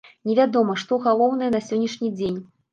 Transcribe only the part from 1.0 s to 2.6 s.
галоўнае на сённяшні дзень.